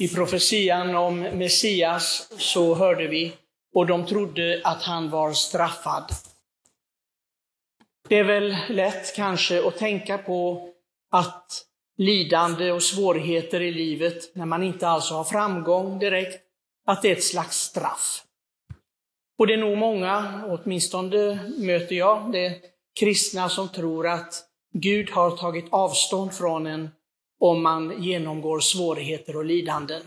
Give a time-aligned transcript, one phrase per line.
[0.00, 3.32] I profetian om Messias så hörde vi,
[3.74, 6.04] och de trodde att han var straffad.
[8.08, 10.68] Det är väl lätt kanske att tänka på
[11.10, 11.64] att
[11.96, 16.42] lidande och svårigheter i livet, när man inte alls har framgång direkt,
[16.86, 18.22] att det är ett slags straff.
[19.38, 22.60] Och det är nog många, åtminstone möter jag det,
[23.00, 26.90] kristna som tror att Gud har tagit avstånd från en
[27.40, 30.02] om man genomgår svårigheter och lidanden.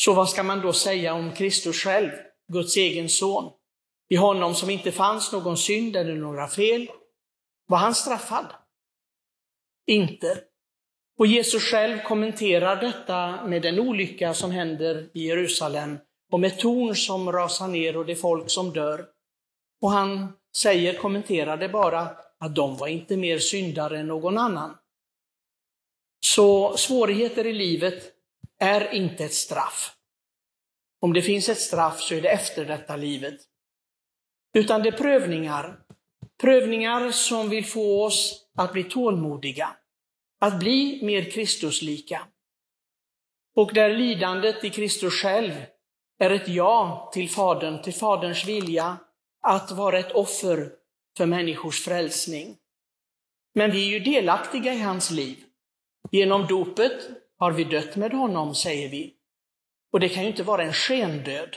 [0.00, 2.10] Så vad ska man då säga om Kristus själv,
[2.52, 3.52] Guds egen son?
[4.08, 6.90] I honom som inte fanns någon synd eller några fel.
[7.66, 8.46] Var han straffad?
[9.86, 10.38] Inte.
[11.18, 15.98] Och Jesus själv kommenterar detta med den olycka som händer i Jerusalem
[16.32, 19.06] och med torn som rasar ner och det folk som dör.
[19.82, 24.76] Och han säger, kommenterar det bara, att de var inte mer syndare än någon annan.
[26.26, 28.12] Så svårigheter i livet
[28.58, 29.96] är inte ett straff.
[31.00, 33.40] Om det finns ett straff så är det efter detta livet.
[34.54, 35.78] Utan det är prövningar.
[36.40, 39.76] Prövningar som vill få oss att bli tålmodiga,
[40.40, 42.26] att bli mer Kristuslika.
[43.56, 45.52] Och där lidandet i Kristus själv
[46.18, 48.96] är ett ja till Fadern, till Faderns vilja
[49.42, 50.72] att vara ett offer
[51.16, 52.56] för människors frälsning.
[53.54, 55.44] Men vi är ju delaktiga i hans liv.
[56.14, 56.92] Genom dopet
[57.38, 59.14] har vi dött med honom, säger vi.
[59.92, 61.56] Och det kan ju inte vara en skendöd,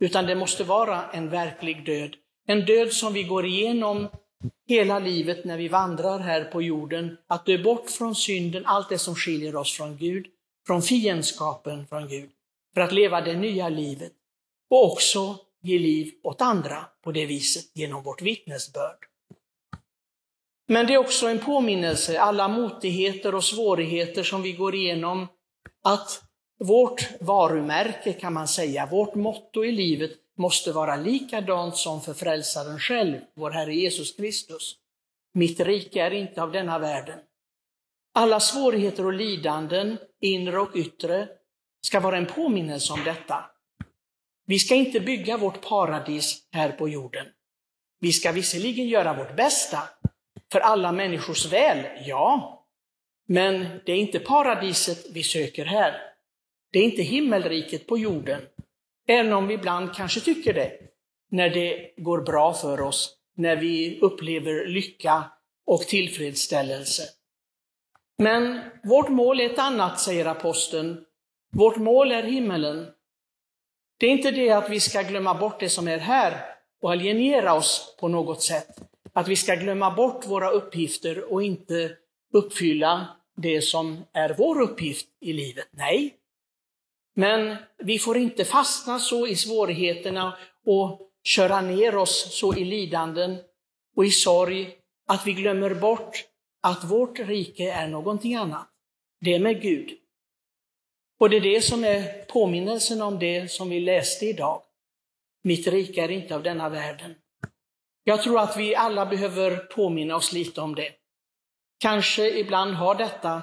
[0.00, 2.16] utan det måste vara en verklig död.
[2.46, 4.08] En död som vi går igenom
[4.68, 8.98] hela livet när vi vandrar här på jorden, att dö bort från synden, allt det
[8.98, 10.26] som skiljer oss från Gud,
[10.66, 12.30] från fiendskapen från Gud,
[12.74, 14.12] för att leva det nya livet
[14.70, 19.09] och också ge liv åt andra på det viset genom vårt vittnesbörd.
[20.72, 25.28] Men det är också en påminnelse, alla motigheter och svårigheter som vi går igenom,
[25.84, 26.22] att
[26.58, 32.78] vårt varumärke kan man säga, vårt motto i livet måste vara likadant som för frälsaren
[32.78, 34.76] själv, vår Herre Jesus Kristus.
[35.34, 37.18] Mitt rike är inte av denna världen.
[38.14, 41.28] Alla svårigheter och lidanden, inre och yttre,
[41.86, 43.44] ska vara en påminnelse om detta.
[44.46, 47.26] Vi ska inte bygga vårt paradis här på jorden.
[48.00, 49.78] Vi ska visserligen göra vårt bästa
[50.52, 52.56] för alla människors väl, ja.
[53.28, 56.02] Men det är inte paradiset vi söker här.
[56.72, 58.42] Det är inte himmelriket på jorden,
[59.08, 60.72] även om vi ibland kanske tycker det,
[61.30, 65.24] när det går bra för oss, när vi upplever lycka
[65.66, 67.02] och tillfredsställelse.
[68.18, 71.04] Men vårt mål är ett annat, säger aposteln.
[71.52, 72.86] Vårt mål är himmelen.
[73.98, 76.44] Det är inte det att vi ska glömma bort det som är här
[76.82, 78.89] och alienera oss på något sätt.
[79.12, 81.96] Att vi ska glömma bort våra uppgifter och inte
[82.32, 85.68] uppfylla det som är vår uppgift i livet.
[85.70, 86.14] Nej.
[87.14, 93.36] Men vi får inte fastna så i svårigheterna och köra ner oss så i lidanden
[93.96, 94.76] och i sorg
[95.08, 96.24] att vi glömmer bort
[96.62, 98.68] att vårt rike är någonting annat.
[99.20, 99.90] Det är med Gud.
[101.18, 104.62] Och det är det som är påminnelsen om det som vi läste idag.
[105.42, 107.14] Mitt rike är inte av denna världen.
[108.04, 110.92] Jag tror att vi alla behöver påminna oss lite om det.
[111.78, 113.42] Kanske ibland har detta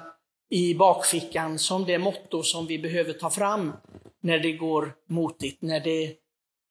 [0.50, 3.74] i bakfickan som det motto som vi behöver ta fram
[4.22, 6.16] när det går motigt, när det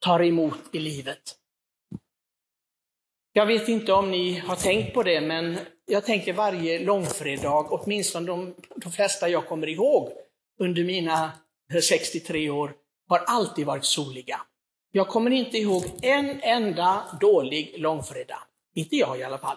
[0.01, 1.37] tar emot i livet.
[3.33, 8.27] Jag vet inte om ni har tänkt på det, men jag tänker varje långfredag, åtminstone
[8.27, 10.13] de, de flesta jag kommer ihåg
[10.61, 11.33] under mina
[11.75, 12.75] eh, 63 år,
[13.09, 14.41] har alltid varit soliga.
[14.91, 18.39] Jag kommer inte ihåg en enda dålig långfredag.
[18.75, 19.57] Inte jag i alla fall.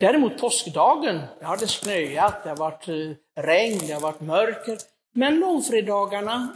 [0.00, 4.78] Däremot påskdagen, det har det snöat, det har varit eh, regn, det har varit mörker.
[5.14, 6.48] Men långfredagarna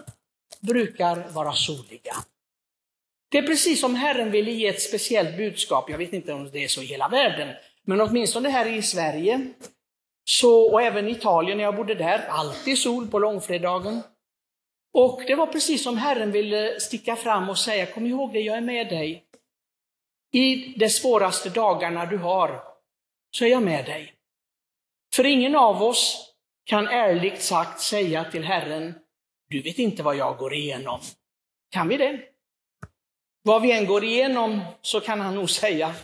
[0.61, 2.15] brukar vara soliga.
[3.31, 5.91] Det är precis som Herren ville ge ett speciellt budskap.
[5.91, 9.41] Jag vet inte om det är så i hela världen, men åtminstone här i Sverige
[10.25, 14.03] så, och även i Italien när jag bodde där, alltid sol på långfredagen.
[14.94, 18.57] Och det var precis som Herren ville sticka fram och säga, kom ihåg det, jag
[18.57, 19.24] är med dig.
[20.33, 22.63] I de svåraste dagarna du har,
[23.30, 24.15] så är jag med dig.
[25.15, 26.34] För ingen av oss
[26.65, 28.95] kan ärligt sagt säga till Herren,
[29.48, 31.01] du vet inte vad jag går igenom.
[31.71, 32.21] Kan vi det?
[33.42, 35.95] Vad vi än går igenom så kan han nog säga,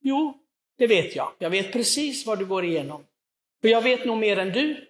[0.00, 0.38] jo,
[0.78, 1.32] det vet jag.
[1.38, 3.04] Jag vet precis vad du går igenom.
[3.60, 4.88] För jag vet nog mer än du.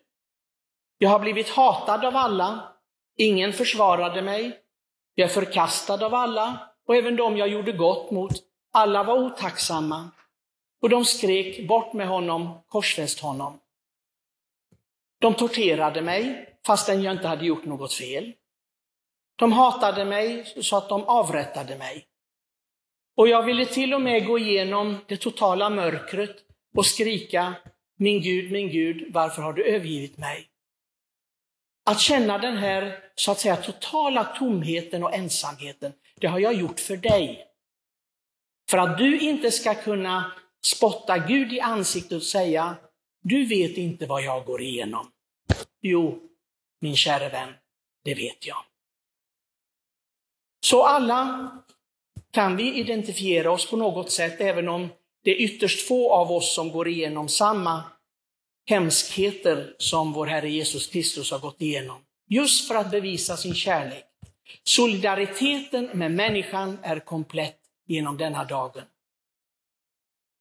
[0.98, 2.69] Jag har blivit hatad av alla,
[3.20, 4.58] Ingen försvarade mig.
[5.14, 8.32] Jag är förkastad av alla och även de jag gjorde gott mot.
[8.72, 10.10] Alla var otacksamma
[10.82, 13.58] och de skrek bort med honom, korsfäst honom.
[15.20, 16.46] De torterade mig.
[16.66, 18.32] fastän jag inte hade gjort något fel.
[19.36, 22.06] De hatade mig så att de avrättade mig.
[23.16, 26.36] Och jag ville till och med gå igenom det totala mörkret
[26.76, 27.54] och skrika,
[27.96, 30.49] min Gud, min Gud, varför har du övergivit mig?
[31.90, 36.80] Att känna den här, så att säga, totala tomheten och ensamheten, det har jag gjort
[36.80, 37.46] för dig.
[38.70, 40.32] För att du inte ska kunna
[40.64, 42.76] spotta Gud i ansiktet och säga,
[43.22, 45.10] du vet inte vad jag går igenom.
[45.80, 46.18] Jo,
[46.80, 47.54] min kära vän,
[48.04, 48.64] det vet jag.
[50.66, 51.50] Så alla
[52.30, 54.88] kan vi identifiera oss på något sätt, även om
[55.24, 57.84] det är ytterst få av oss som går igenom samma
[58.66, 62.02] hemskheter som vår Herre Jesus Kristus har gått igenom.
[62.28, 64.04] Just för att bevisa sin kärlek.
[64.64, 68.82] Solidariteten med människan är komplett genom denna dagen.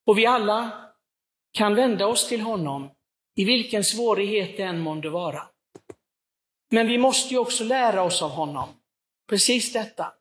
[0.06, 0.72] Och vi alla
[1.52, 2.90] kan vända oss till honom
[3.36, 5.48] i vilken svårighet det än månde vara.
[6.72, 8.70] Men vi måste ju också lära oss av honom.
[9.30, 10.14] Precis detta.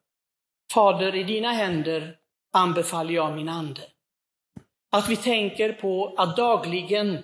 [0.72, 2.16] Fader, i dina händer
[2.52, 3.80] anbefaller jag min ande.
[4.90, 7.22] Att vi tänker på att dagligen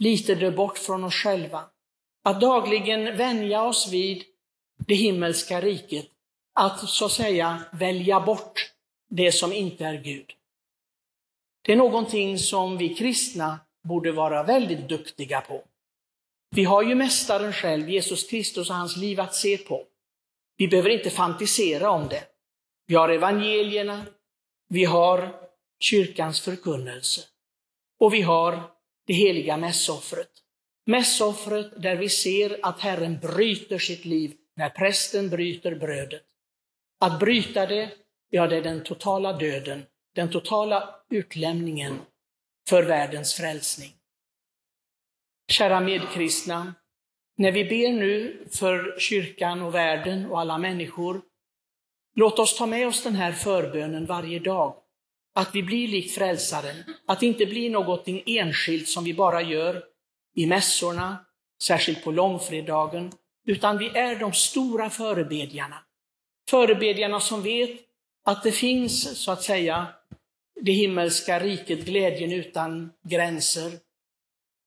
[0.00, 1.64] lite bort från oss själva.
[2.24, 4.24] Att dagligen vänja oss vid
[4.86, 6.06] det himmelska riket.
[6.54, 8.72] Att så att säga välja bort
[9.10, 10.32] det som inte är Gud.
[11.62, 15.62] Det är någonting som vi kristna borde vara väldigt duktiga på.
[16.50, 19.84] Vi har ju Mästaren själv, Jesus Kristus och hans liv att se på.
[20.56, 22.24] Vi behöver inte fantisera om det.
[22.86, 24.06] Vi har evangelierna,
[24.68, 25.34] vi har
[25.80, 27.20] kyrkans förkunnelse
[27.98, 28.62] och vi har
[29.10, 30.30] det heliga mässoffret.
[30.86, 36.22] Mässoffret där vi ser att Herren bryter sitt liv när prästen bryter brödet.
[37.00, 37.90] Att bryta det,
[38.28, 39.82] ja det är den totala döden,
[40.14, 41.98] den totala utlämningen
[42.68, 43.92] för världens frälsning.
[45.48, 46.74] Kära medkristna,
[47.36, 51.20] när vi ber nu för kyrkan och världen och alla människor,
[52.14, 54.79] låt oss ta med oss den här förbönen varje dag.
[55.34, 59.84] Att vi blir likt frälsaren, att det inte blir något enskilt som vi bara gör
[60.34, 61.16] i mässorna,
[61.62, 63.12] särskilt på långfredagen,
[63.46, 65.78] utan vi är de stora förebedjarna.
[66.50, 67.80] Förebedjarna som vet
[68.24, 69.86] att det finns, så att säga,
[70.60, 73.72] det himmelska riket, glädjen utan gränser,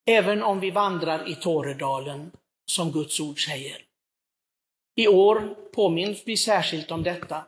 [0.06, 2.32] även om vi vandrar i Tåredalen,
[2.66, 3.78] som Guds ord säger.
[4.96, 7.46] I år påminns vi särskilt om detta,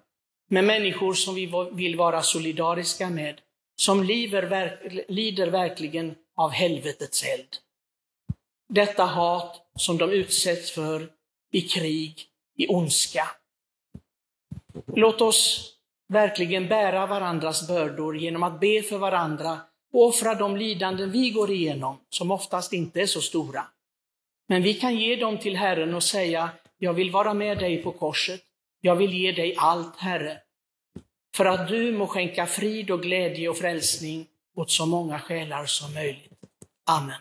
[0.49, 3.41] med människor som vi vill vara solidariska med,
[3.75, 7.57] som lider, lider verkligen av helvetets eld.
[8.69, 11.09] Detta hat som de utsätts för
[11.51, 12.25] i krig,
[12.57, 13.27] i ondska.
[14.95, 15.71] Låt oss
[16.07, 19.59] verkligen bära varandras bördor genom att be för varandra
[19.93, 23.63] och offra de lidanden vi går igenom, som oftast inte är så stora.
[24.47, 27.91] Men vi kan ge dem till Herren och säga, jag vill vara med dig på
[27.91, 28.41] korset.
[28.85, 30.37] Jag vill ge dig allt, Herre,
[31.35, 35.93] för att du må skänka frid och glädje och frälsning åt så många själar som
[35.93, 36.33] möjligt.
[36.89, 37.15] Amen.